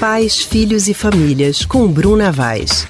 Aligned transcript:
Pais, 0.00 0.42
Filhos 0.42 0.88
e 0.88 0.94
Famílias, 0.94 1.66
com 1.66 1.86
Bruna 1.86 2.32
Vaz. 2.32 2.88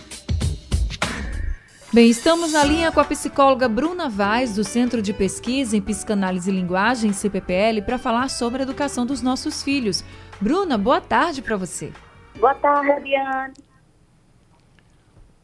Bem, 1.93 2.09
estamos 2.09 2.53
na 2.53 2.63
linha 2.63 2.93
com 2.93 3.01
a 3.01 3.05
psicóloga 3.05 3.69
Bruna 3.69 4.09
Vaz, 4.09 4.55
do 4.55 4.63
Centro 4.63 5.03
de 5.03 5.13
Pesquisa 5.13 5.77
em 5.77 5.81
Psicanálise 5.81 6.49
e 6.49 6.55
Linguagem, 6.55 7.13
CPPL, 7.13 7.83
para 7.85 7.99
falar 7.99 8.31
sobre 8.31 8.61
a 8.61 8.63
educação 8.63 9.05
dos 9.05 9.23
nossos 9.23 9.61
filhos. 9.61 10.05
Bruna, 10.41 10.79
boa 10.79 11.01
tarde 11.01 11.43
para 11.43 11.57
você. 11.57 11.93
Boa 12.39 12.55
tarde, 12.55 13.17
Anne. 13.17 13.55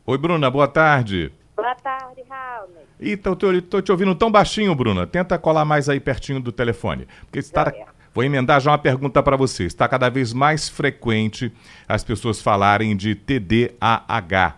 Oi, 0.06 0.18
Bruna, 0.18 0.48
boa 0.48 0.68
tarde. 0.68 1.32
Boa 1.56 1.74
tarde, 1.74 2.22
Raul. 2.30 2.68
Eita, 3.00 3.30
eu 3.30 3.34
tô, 3.34 3.60
tô 3.62 3.82
te 3.82 3.90
ouvindo 3.90 4.14
tão 4.14 4.30
baixinho, 4.30 4.72
Bruna. 4.72 5.04
Tenta 5.04 5.36
colar 5.36 5.64
mais 5.64 5.88
aí 5.88 5.98
pertinho 5.98 6.38
do 6.38 6.52
telefone. 6.52 7.08
Porque 7.22 7.40
está... 7.40 7.72
Vou 8.16 8.24
emendar 8.24 8.58
já 8.62 8.70
uma 8.70 8.78
pergunta 8.78 9.22
para 9.22 9.36
você. 9.36 9.64
Está 9.64 9.86
cada 9.86 10.08
vez 10.08 10.32
mais 10.32 10.70
frequente 10.70 11.52
as 11.86 12.02
pessoas 12.02 12.40
falarem 12.40 12.96
de 12.96 13.14
TDAH 13.14 14.56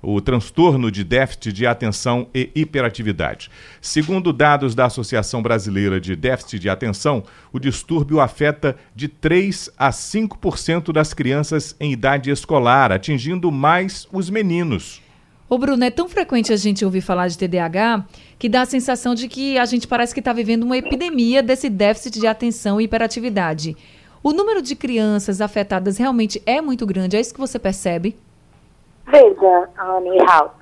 o 0.00 0.20
transtorno 0.20 0.92
de 0.92 1.02
déficit 1.02 1.52
de 1.52 1.66
atenção 1.66 2.28
e 2.32 2.50
hiperatividade. 2.54 3.50
Segundo 3.82 4.32
dados 4.32 4.76
da 4.76 4.86
Associação 4.86 5.42
Brasileira 5.42 6.00
de 6.00 6.14
Déficit 6.14 6.60
de 6.60 6.70
Atenção, 6.70 7.24
o 7.52 7.58
distúrbio 7.58 8.20
afeta 8.20 8.76
de 8.94 9.08
3 9.08 9.70
a 9.76 9.90
5% 9.90 10.92
das 10.92 11.12
crianças 11.12 11.74
em 11.80 11.92
idade 11.92 12.30
escolar, 12.30 12.92
atingindo 12.92 13.50
mais 13.50 14.06
os 14.12 14.30
meninos. 14.30 15.02
Ô 15.52 15.58
Bruno, 15.58 15.82
é 15.82 15.90
tão 15.90 16.08
frequente 16.08 16.52
a 16.52 16.56
gente 16.56 16.84
ouvir 16.84 17.00
falar 17.00 17.26
de 17.26 17.36
TDAH 17.36 18.04
que 18.38 18.48
dá 18.48 18.60
a 18.60 18.66
sensação 18.66 19.16
de 19.16 19.26
que 19.26 19.58
a 19.58 19.64
gente 19.64 19.88
parece 19.88 20.14
que 20.14 20.20
está 20.20 20.32
vivendo 20.32 20.62
uma 20.62 20.76
epidemia 20.76 21.42
desse 21.42 21.68
déficit 21.68 22.20
de 22.20 22.26
atenção 22.28 22.80
e 22.80 22.84
hiperatividade. 22.84 23.76
O 24.22 24.32
número 24.32 24.62
de 24.62 24.76
crianças 24.76 25.40
afetadas 25.40 25.98
realmente 25.98 26.40
é 26.46 26.60
muito 26.60 26.86
grande, 26.86 27.16
é 27.16 27.20
isso 27.20 27.34
que 27.34 27.40
você 27.40 27.58
percebe? 27.58 28.16
Veja, 29.04 29.68
Anne 29.76 30.18
e 30.18 30.22
Raul, 30.22 30.52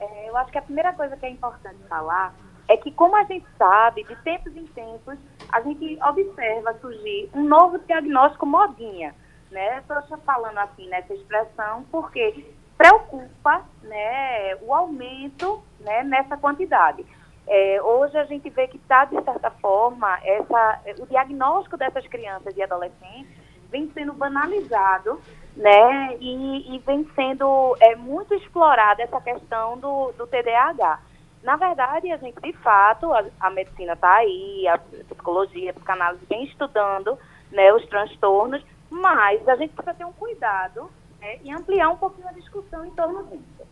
é, 0.00 0.30
eu 0.30 0.34
acho 0.38 0.50
que 0.50 0.56
a 0.56 0.62
primeira 0.62 0.94
coisa 0.94 1.14
que 1.18 1.26
é 1.26 1.30
importante 1.30 1.76
falar 1.86 2.34
é 2.66 2.78
que, 2.78 2.90
como 2.92 3.16
a 3.16 3.24
gente 3.24 3.44
sabe, 3.58 4.04
de 4.04 4.16
tempos 4.22 4.56
em 4.56 4.64
tempos, 4.68 5.18
a 5.52 5.60
gente 5.60 5.98
observa 6.02 6.74
surgir 6.80 7.28
um 7.34 7.44
novo 7.44 7.78
diagnóstico 7.80 8.46
modinha. 8.46 9.14
Né? 9.50 9.80
Estou 9.80 10.16
falando 10.24 10.56
assim 10.56 10.88
nessa 10.88 11.12
expressão 11.12 11.84
porque 11.90 12.42
preocupa 12.80 13.62
né, 13.82 14.56
o 14.62 14.72
aumento 14.72 15.62
né, 15.80 16.02
nessa 16.02 16.34
quantidade. 16.38 17.04
É, 17.46 17.82
hoje 17.82 18.16
a 18.16 18.24
gente 18.24 18.48
vê 18.48 18.66
que 18.68 18.78
está, 18.78 19.04
de 19.04 19.22
certa 19.22 19.50
forma, 19.50 20.18
essa, 20.24 20.80
o 20.98 21.06
diagnóstico 21.06 21.76
dessas 21.76 22.06
crianças 22.06 22.56
e 22.56 22.62
adolescentes 22.62 23.28
vem 23.70 23.90
sendo 23.92 24.14
banalizado 24.14 25.20
né? 25.56 26.16
E, 26.20 26.74
e 26.74 26.78
vem 26.78 27.06
sendo 27.14 27.76
é, 27.80 27.94
muito 27.96 28.32
explorada 28.34 29.02
essa 29.02 29.20
questão 29.20 29.76
do, 29.76 30.12
do 30.12 30.26
TDAH. 30.26 31.00
Na 31.42 31.56
verdade, 31.56 32.10
a 32.10 32.16
gente, 32.16 32.40
de 32.40 32.52
fato, 32.54 33.12
a, 33.12 33.24
a 33.40 33.50
medicina 33.50 33.94
está 33.94 34.16
aí, 34.16 34.66
a 34.68 34.78
psicologia, 34.78 35.70
a 35.70 35.74
psicanálise 35.74 36.24
vem 36.28 36.44
estudando 36.44 37.18
né, 37.50 37.72
os 37.72 37.84
transtornos, 37.88 38.64
mas 38.88 39.46
a 39.48 39.56
gente 39.56 39.74
precisa 39.74 39.94
ter 39.94 40.04
um 40.04 40.12
cuidado 40.12 40.90
né, 41.20 41.38
e 41.42 41.52
ampliar 41.52 41.90
um 41.90 41.96
pouquinho 41.96 42.28
a 42.28 42.32
discussão 42.32 42.84
em 42.84 42.90
torno 42.90 43.24
disso. 43.26 43.68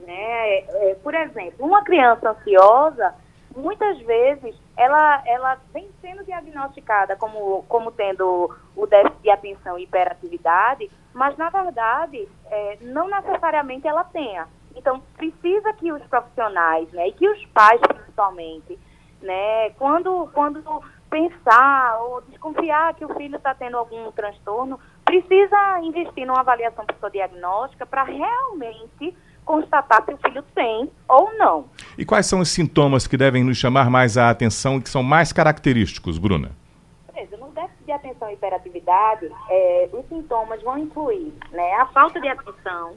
Né? 0.00 0.14
É, 0.14 0.90
é 0.90 0.94
por 0.96 1.14
exemplo, 1.14 1.64
uma 1.64 1.82
criança 1.82 2.30
ansiosa, 2.30 3.14
muitas 3.56 3.98
vezes, 4.00 4.54
ela, 4.76 5.22
ela 5.26 5.58
vem 5.72 5.90
sendo 6.00 6.24
diagnosticada 6.24 7.16
como, 7.16 7.64
como 7.68 7.92
tendo 7.92 8.50
o 8.74 8.86
déficit 8.86 9.22
de 9.22 9.30
atenção 9.30 9.78
e 9.78 9.84
hiperatividade, 9.84 10.90
mas 11.12 11.36
na 11.36 11.50
verdade 11.50 12.28
é, 12.46 12.78
não 12.80 13.08
necessariamente 13.08 13.86
ela 13.86 14.04
tenha. 14.04 14.48
Então 14.74 15.02
precisa 15.16 15.72
que 15.74 15.92
os 15.92 16.02
profissionais, 16.06 16.90
né, 16.92 17.08
e 17.08 17.12
que 17.12 17.28
os 17.28 17.44
pais 17.46 17.80
principalmente, 17.80 18.78
né, 19.20 19.70
quando 19.70 20.28
quando 20.32 20.62
pensar 21.10 22.00
ou 22.00 22.22
desconfiar 22.22 22.94
que 22.94 23.04
o 23.04 23.14
filho 23.14 23.36
está 23.36 23.54
tendo 23.54 23.76
algum 23.76 24.10
transtorno, 24.12 24.80
precisa 25.20 25.80
investir 25.82 26.26
numa 26.26 26.40
avaliação 26.40 26.86
psicodiagnóstica 26.86 27.84
para 27.84 28.02
realmente 28.04 29.14
constatar 29.44 30.04
se 30.04 30.14
o 30.14 30.18
filho 30.18 30.42
tem 30.54 30.90
ou 31.08 31.36
não. 31.36 31.66
E 31.98 32.04
quais 32.04 32.26
são 32.26 32.40
os 32.40 32.48
sintomas 32.48 33.06
que 33.06 33.16
devem 33.16 33.44
nos 33.44 33.58
chamar 33.58 33.90
mais 33.90 34.16
a 34.16 34.30
atenção 34.30 34.78
e 34.78 34.82
que 34.82 34.88
são 34.88 35.02
mais 35.02 35.32
característicos, 35.32 36.16
Bruna? 36.18 36.52
de 37.84 37.92
atenção 37.92 38.30
e 38.30 38.34
hiperatividade, 38.34 39.30
é, 39.50 39.88
os 39.92 40.06
sintomas 40.08 40.62
vão 40.62 40.78
incluir 40.78 41.32
né, 41.50 41.74
a 41.74 41.86
falta 41.86 42.20
de 42.20 42.28
atenção, 42.28 42.96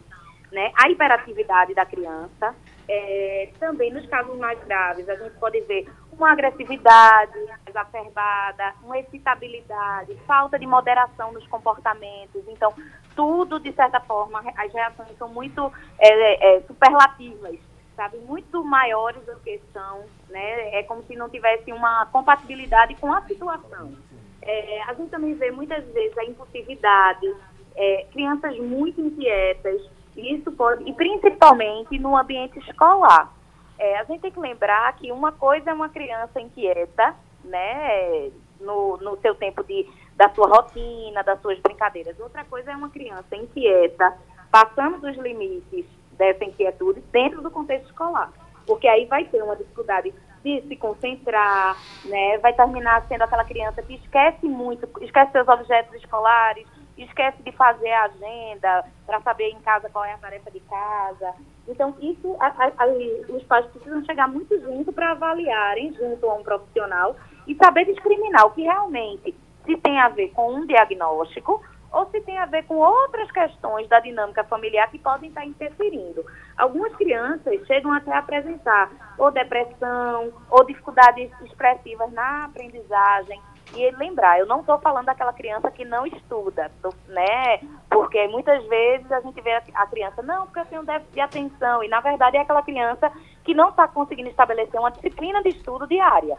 né, 0.52 0.72
a 0.76 0.90
hiperatividade 0.90 1.74
da 1.74 1.86
criança. 1.86 2.56
É, 2.88 3.50
também 3.60 3.92
nos 3.92 4.06
casos 4.08 4.38
mais 4.38 4.64
graves, 4.64 5.10
a 5.10 5.16
gente 5.16 5.34
pode 5.40 5.60
ver 5.62 5.88
uma 6.18 6.32
agressividade 6.32 7.38
exacerbada, 7.68 8.74
uma 8.84 8.98
excitabilidade, 8.98 10.16
falta 10.26 10.58
de 10.58 10.66
moderação 10.66 11.32
nos 11.32 11.46
comportamentos. 11.48 12.42
Então, 12.48 12.74
tudo, 13.16 13.60
de 13.60 13.72
certa 13.74 14.00
forma, 14.00 14.44
as 14.58 14.74
reações 14.74 15.18
são 15.18 15.30
muito 15.30 15.72
é, 16.00 16.58
é, 16.58 16.62
superlativas, 16.62 17.58
sabe? 17.96 18.18
Muito 18.20 18.64
maiores 18.64 19.24
do 19.26 19.36
que 19.40 19.62
são, 19.74 20.06
né? 20.30 20.80
É 20.80 20.84
como 20.84 21.04
se 21.04 21.16
não 21.16 21.30
tivesse 21.30 21.72
uma 21.72 22.06
compatibilidade 22.08 22.96
com 22.96 23.14
a 23.14 23.22
situação. 23.22 23.94
É, 24.42 24.84
a 24.84 24.94
gente 24.94 25.10
também 25.10 25.34
vê 25.34 25.52
muitas 25.52 25.84
vezes 25.94 26.18
a 26.18 26.26
impulsividade, 26.26 27.34
é, 27.76 28.06
crianças 28.12 28.58
muito 28.60 29.02
inquietas, 29.02 29.82
e 30.16 30.36
isso 30.36 30.52
pode, 30.52 30.88
e 30.88 30.94
principalmente 30.94 31.98
no 32.00 32.16
ambiente 32.16 32.58
escolar. 32.60 33.35
É, 33.78 33.98
a 34.00 34.04
gente 34.06 34.22
tem 34.22 34.32
que 34.32 34.40
lembrar 34.40 34.94
que 34.96 35.12
uma 35.12 35.32
coisa 35.32 35.72
é 35.72 35.74
uma 35.74 35.90
criança 35.90 36.40
inquieta, 36.40 37.16
né, 37.44 38.32
no, 38.60 38.98
no 38.98 39.18
seu 39.18 39.36
tempo 39.36 39.64
de, 39.64 39.88
da 40.16 40.30
sua 40.30 40.48
rotina, 40.48 41.24
das 41.24 41.42
suas 41.42 41.60
brincadeiras. 41.60 42.20
Outra 42.20 42.44
coisa 42.46 42.72
é 42.72 42.76
uma 42.76 42.90
criança 42.90 43.36
inquieta, 43.36 44.18
passando 44.50 45.00
dos 45.00 45.18
limites 45.18 45.86
dessa 46.14 46.44
inquietude 46.44 47.02
dentro 47.12 47.42
do 47.42 47.52
contexto 47.52 47.88
escolar. 47.88 48.32
Porque 48.66 48.88
aí 48.88 49.06
vai 49.06 49.26
ter 49.26 49.44
uma 49.44 49.56
dificuldade 49.56 50.14
de 50.44 50.62
se 50.68 50.76
concentrar, 50.76 51.76
né? 52.06 52.38
Vai 52.40 52.54
terminar 52.54 53.06
sendo 53.08 53.24
aquela 53.24 53.44
criança 53.44 53.82
que 53.82 53.96
esquece 53.96 54.48
muito, 54.48 54.88
esquece 55.04 55.32
seus 55.32 55.48
objetos 55.48 55.94
escolares, 55.96 56.68
esquece 56.98 57.42
de 57.44 57.52
fazer 57.52 57.92
a 57.92 58.06
agenda 58.06 58.86
para 59.06 59.22
saber 59.22 59.50
em 59.50 59.60
casa 59.60 59.90
qual 59.90 60.06
é 60.06 60.14
a 60.14 60.18
tarefa 60.18 60.50
de 60.50 60.60
casa. 60.62 61.34
Então, 61.68 61.96
isso, 62.00 62.36
a, 62.40 62.48
a, 62.48 62.88
os 63.30 63.44
pais 63.44 63.66
precisam 63.68 64.04
chegar 64.06 64.28
muito 64.28 64.60
junto 64.62 64.94
para 64.94 65.12
avaliarem, 65.12 65.94
junto 65.94 66.26
a 66.30 66.36
um 66.36 66.44
profissional, 66.44 67.16
e 67.48 67.56
saber 67.56 67.86
discriminar 67.86 68.46
o 68.46 68.52
que 68.52 68.62
realmente 68.62 69.36
se 69.66 69.78
tem 69.78 70.00
a 70.00 70.10
ver 70.10 70.30
com 70.30 70.54
um 70.54 70.66
diagnóstico 70.66 71.62
ou 71.92 72.06
se 72.12 72.20
tem 72.22 72.38
a 72.38 72.46
ver 72.46 72.64
com 72.64 72.76
outras 72.76 73.32
questões 73.32 73.88
da 73.88 74.02
dinâmica 74.02 74.44
familiar 74.44 74.92
que 74.92 75.00
podem 75.00 75.30
estar 75.30 75.46
interferindo. 75.46 76.26
Algumas 76.58 76.94
crianças 76.96 77.66
chegam 77.66 77.94
até 77.94 78.12
a 78.12 78.20
apresentar 78.20 78.92
ou 79.18 79.32
depressão, 79.32 80.34
ou 80.50 80.66
dificuldades 80.66 81.32
expressivas 81.42 82.12
na 82.12 82.46
aprendizagem. 82.46 83.42
E 83.74 83.92
lembrar, 83.92 84.40
eu 84.40 84.46
não 84.46 84.60
estou 84.62 84.78
falando 84.80 85.06
daquela 85.06 85.34
criança 85.34 85.72
que 85.72 85.84
não 85.84 86.06
estuda, 86.06 86.72
né? 87.08 87.60
Porque 87.90 88.28
muitas 88.28 88.66
vezes 88.68 89.12
a 89.12 89.20
gente 89.22 89.42
vê 89.42 89.52
a 89.74 89.88
criança, 89.88 90.22
não, 90.22 90.46
porque 90.46 90.60
eu 90.60 90.66
tenho 90.66 90.86
déficit 90.86 91.14
de 91.14 91.20
atenção, 91.20 91.84
e 91.84 91.88
na 91.88 92.00
verdade 92.00 92.38
é 92.38 92.42
aquela 92.42 92.62
criança 92.62 93.12
que 93.44 93.54
não 93.54 93.70
está 93.70 93.88
conseguindo 93.88 94.30
estabelecer 94.30 94.80
uma 94.80 94.92
disciplina 94.92 95.42
de 95.42 95.50
estudo 95.50 95.88
diária 95.88 96.38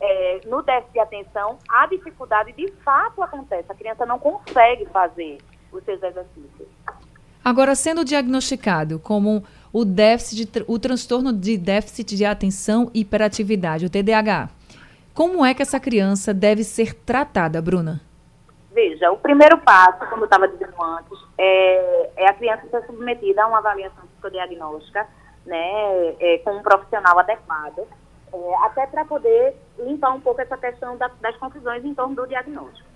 é, 0.00 0.40
no 0.46 0.62
déficit 0.62 0.92
de 0.94 0.98
atenção, 0.98 1.58
a 1.68 1.86
dificuldade 1.86 2.52
de 2.52 2.72
fato 2.82 3.22
acontece. 3.22 3.70
A 3.70 3.74
criança 3.74 4.06
não 4.06 4.18
consegue 4.18 4.86
fazer 4.86 5.38
os 5.70 5.84
seus 5.84 6.02
exercícios. 6.02 6.68
Agora, 7.44 7.74
sendo 7.74 8.04
diagnosticado 8.04 8.98
como 8.98 9.44
o 9.72 9.84
déficit, 9.84 10.64
o 10.66 10.78
transtorno 10.78 11.32
de 11.32 11.56
déficit 11.56 12.16
de 12.16 12.24
atenção 12.24 12.90
e 12.92 13.00
hiperatividade, 13.00 13.86
o 13.86 13.90
TDAH, 13.90 14.50
como 15.20 15.44
é 15.44 15.52
que 15.52 15.60
essa 15.60 15.78
criança 15.78 16.32
deve 16.32 16.64
ser 16.64 16.94
tratada, 16.94 17.60
Bruna? 17.60 18.00
Veja, 18.72 19.12
o 19.12 19.18
primeiro 19.18 19.58
passo, 19.58 20.08
como 20.08 20.22
eu 20.22 20.24
estava 20.24 20.48
dizendo 20.48 20.82
antes, 20.82 21.18
é, 21.36 22.10
é, 22.16 22.26
a 22.26 22.32
criança 22.32 22.66
ser 22.70 22.86
submetida 22.86 23.42
a 23.42 23.46
uma 23.46 23.58
avaliação 23.58 24.02
psicodiagnóstica, 24.14 25.06
né, 25.44 26.16
é, 26.18 26.38
com 26.38 26.52
um 26.52 26.62
profissional 26.62 27.18
adequado 27.18 27.86
é, 28.32 28.54
até 28.64 28.86
para 28.86 29.04
poder 29.04 29.56
limpar 29.78 30.14
um 30.14 30.22
pouco 30.22 30.40
essa 30.40 30.56
questão 30.56 30.96
da, 30.96 31.10
das 31.20 31.36
confusões 31.36 31.84
em 31.84 31.92
torno 31.92 32.14
do 32.14 32.26
diagnóstico. 32.26 32.88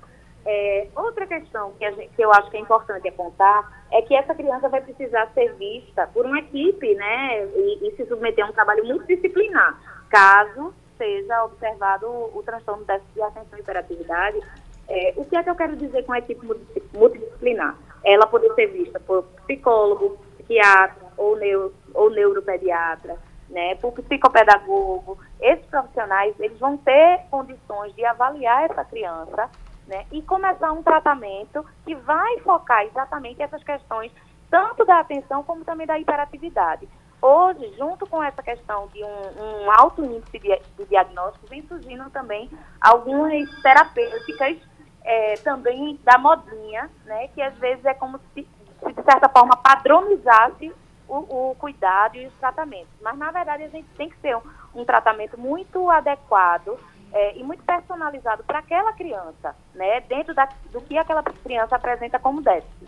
É, 0.47 0.89
outra 0.97 1.27
questão 1.27 1.73
que, 1.73 1.93
gente, 1.93 2.09
que, 2.17 2.25
eu 2.25 2.33
acho 2.33 2.51
que 2.51 2.57
é 2.57 2.61
importante 2.61 3.07
apontar 3.07 3.85
é 3.93 4.01
que 4.01 4.15
essa 4.15 4.35
criança 4.35 4.71
vai 4.71 4.81
precisar 4.81 5.31
ser 5.35 5.53
vista 5.57 6.07
por 6.15 6.25
uma 6.25 6.39
equipe, 6.39 6.95
né, 6.95 7.45
e, 7.55 7.87
e 7.87 7.97
se 7.97 8.07
submeter 8.07 8.47
a 8.47 8.49
um 8.49 8.53
trabalho 8.53 8.87
multidisciplinar, 8.87 9.79
caso 10.09 10.73
seja 10.97 11.45
observado 11.45 12.07
o, 12.07 12.39
o 12.39 12.43
transtorno 12.43 12.85
de 12.85 13.23
atenção 13.23 13.59
e 13.59 13.61
hiperatividade. 13.61 14.41
É, 14.89 15.15
o 15.17 15.25
que 15.25 15.37
é 15.37 15.43
que 15.43 15.51
eu 15.51 15.55
quero 15.55 15.77
dizer 15.77 16.05
com 16.05 16.13
a 16.13 16.19
equipe 16.19 16.47
multidisciplinar? 16.93 17.77
ela 18.05 18.27
poder 18.27 18.53
ser 18.55 18.67
vista 18.67 19.01
por 19.01 19.25
psicólogo, 19.47 20.19
psiquiatra 20.37 21.03
ou, 21.17 21.37
neuro, 21.37 21.75
ou 21.95 22.11
neuropediatra, 22.11 23.17
né, 23.49 23.75
por 23.77 23.93
psicopedagogo. 23.93 25.19
Esses 25.41 25.65
profissionais, 25.67 26.39
eles 26.39 26.59
vão 26.59 26.77
ter 26.77 27.23
condições 27.31 27.95
de 27.95 28.05
avaliar 28.05 28.71
essa 28.71 28.85
criança 28.85 29.49
né, 29.87 30.05
e 30.13 30.21
começar 30.23 30.71
um 30.73 30.83
tratamento 30.83 31.65
que 31.85 31.95
vai 31.95 32.39
focar 32.41 32.85
exatamente 32.85 33.43
essas 33.43 33.63
questões, 33.65 34.13
tanto 34.51 34.85
da 34.85 35.01
atenção 35.01 35.43
como 35.43 35.65
também 35.65 35.87
da 35.87 35.99
hiperatividade. 35.99 36.87
Hoje, 37.27 37.73
junto 37.79 38.07
com 38.07 38.23
essa 38.23 38.43
questão 38.43 38.87
de 38.89 39.03
um, 39.03 39.07
um 39.09 39.71
alto 39.71 40.05
índice 40.05 40.39
de, 40.39 40.61
de, 40.77 40.85
diagnóstico, 40.85 41.47
vem 41.47 41.67
surgindo 41.67 42.11
também 42.11 42.51
algumas 42.79 43.49
terapêuticas 43.63 44.59
é, 45.03 45.33
também 45.37 45.99
da 46.05 46.19
modinha, 46.19 46.91
né, 47.07 47.29
que 47.29 47.41
às 47.41 47.57
vezes 47.57 47.83
é 47.87 47.95
como 47.95 48.21
se, 48.35 48.47
se 48.79 48.93
de 48.93 49.03
certa 49.03 49.27
forma, 49.31 49.57
padronizasse 49.57 50.71
o, 51.09 51.17
o, 51.17 51.55
cuidado 51.55 52.19
e 52.19 52.27
os 52.27 52.35
tratamentos. 52.35 52.93
Mas, 53.01 53.17
na 53.17 53.31
verdade, 53.31 53.63
a 53.63 53.69
gente 53.69 53.89
tem 53.97 54.11
que 54.11 54.19
ter 54.19 54.37
um, 54.37 54.43
um 54.75 54.85
tratamento 54.85 55.41
muito 55.41 55.89
adequado 55.89 56.79
é, 57.11 57.39
e 57.39 57.43
muito 57.43 57.65
personalizado 57.65 58.45
para 58.45 58.59
aquela 58.59 58.93
criança, 58.93 59.57
né, 59.75 60.03
dentro 60.03 60.35
da, 60.35 60.47
do 60.71 60.83
que 60.83 60.99
aquela 60.99 61.23
criança 61.23 61.75
apresenta 61.75 62.19
como 62.19 62.43
déficit. 62.43 62.87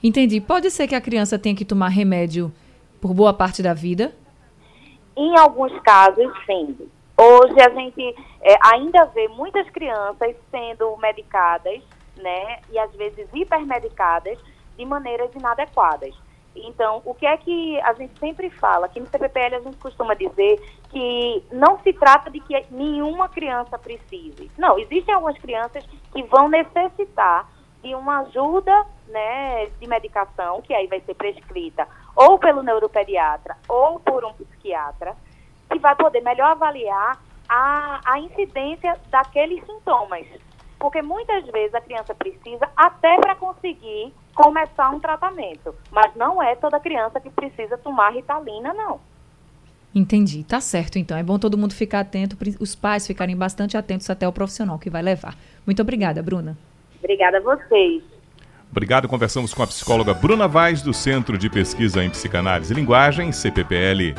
Entendi. 0.00 0.40
Pode 0.40 0.70
ser 0.70 0.86
que 0.86 0.94
a 0.94 1.00
criança 1.00 1.36
tenha 1.36 1.56
que 1.56 1.64
tomar 1.64 1.88
remédio 1.88 2.52
por 3.00 3.14
boa 3.14 3.32
parte 3.32 3.62
da 3.62 3.74
vida? 3.74 4.12
Em 5.16 5.38
alguns 5.38 5.72
casos, 5.80 6.30
sim. 6.46 6.76
Hoje 7.16 7.60
a 7.60 7.70
gente 7.70 8.14
é, 8.40 8.56
ainda 8.62 9.04
vê 9.06 9.28
muitas 9.28 9.68
crianças 9.70 10.34
sendo 10.50 10.96
medicadas, 10.96 11.82
né, 12.16 12.60
e 12.70 12.78
às 12.78 12.92
vezes 12.94 13.28
hipermedicadas 13.32 14.38
de 14.76 14.84
maneiras 14.84 15.30
inadequadas. 15.34 16.14
Então, 16.54 17.00
o 17.04 17.14
que 17.14 17.26
é 17.26 17.36
que 17.36 17.80
a 17.80 17.92
gente 17.92 18.18
sempre 18.18 18.50
fala? 18.50 18.86
Aqui 18.86 18.98
no 18.98 19.06
CPPL 19.06 19.56
a 19.56 19.60
gente 19.60 19.76
costuma 19.76 20.14
dizer 20.14 20.60
que 20.90 21.44
não 21.52 21.78
se 21.80 21.92
trata 21.92 22.30
de 22.30 22.40
que 22.40 22.66
nenhuma 22.70 23.28
criança 23.28 23.78
precise. 23.78 24.50
Não, 24.58 24.78
existem 24.78 25.14
algumas 25.14 25.38
crianças 25.38 25.84
que 26.12 26.22
vão 26.24 26.48
necessitar 26.48 27.48
de 27.82 27.94
uma 27.94 28.20
ajuda 28.20 28.86
né, 29.08 29.66
de 29.80 29.86
medicação, 29.86 30.60
que 30.62 30.74
aí 30.74 30.86
vai 30.86 31.00
ser 31.00 31.14
prescrita 31.14 31.86
ou 32.14 32.38
pelo 32.38 32.62
neuropediatra 32.62 33.56
ou 33.68 33.98
por 34.00 34.24
um 34.24 34.32
psiquiatra, 34.32 35.16
que 35.70 35.78
vai 35.78 35.94
poder 35.96 36.20
melhor 36.20 36.52
avaliar 36.52 37.18
a, 37.48 38.00
a 38.04 38.18
incidência 38.20 38.96
daqueles 39.10 39.64
sintomas. 39.64 40.26
Porque 40.78 41.02
muitas 41.02 41.44
vezes 41.46 41.74
a 41.74 41.80
criança 41.80 42.14
precisa 42.14 42.68
até 42.76 43.16
para 43.18 43.34
conseguir 43.34 44.14
começar 44.34 44.90
um 44.90 45.00
tratamento. 45.00 45.74
Mas 45.90 46.14
não 46.14 46.42
é 46.42 46.54
toda 46.56 46.80
criança 46.80 47.20
que 47.20 47.30
precisa 47.30 47.76
tomar 47.76 48.10
ritalina, 48.10 48.72
não. 48.72 49.00
Entendi, 49.94 50.44
tá 50.44 50.60
certo 50.60 50.98
então. 50.98 51.18
É 51.18 51.22
bom 51.22 51.38
todo 51.38 51.58
mundo 51.58 51.74
ficar 51.74 52.00
atento, 52.00 52.36
os 52.60 52.74
pais 52.74 53.06
ficarem 53.06 53.36
bastante 53.36 53.76
atentos 53.76 54.08
até 54.08 54.26
o 54.26 54.32
profissional 54.32 54.78
que 54.78 54.88
vai 54.88 55.02
levar. 55.02 55.36
Muito 55.66 55.82
obrigada, 55.82 56.22
Bruna. 56.22 56.56
Obrigada 57.00 57.38
a 57.38 57.40
vocês. 57.40 58.02
Obrigado. 58.70 59.08
Conversamos 59.08 59.52
com 59.52 59.62
a 59.62 59.66
psicóloga 59.66 60.14
Bruna 60.14 60.46
Vaz, 60.46 60.80
do 60.80 60.94
Centro 60.94 61.36
de 61.36 61.50
Pesquisa 61.50 62.04
em 62.04 62.10
Psicanálise 62.10 62.72
e 62.72 62.76
Linguagem, 62.76 63.32
CPPL. 63.32 64.14